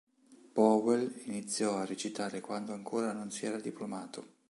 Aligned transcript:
Powell 0.53 1.11
iniziò 1.25 1.77
a 1.77 1.85
recitare 1.85 2.41
quando 2.41 2.73
ancora 2.73 3.13
non 3.13 3.29
si 3.29 3.45
era 3.45 3.59
diplomato. 3.59 4.39